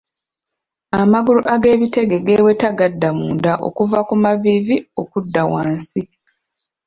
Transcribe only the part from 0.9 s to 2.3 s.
Amagulu ag'ebitege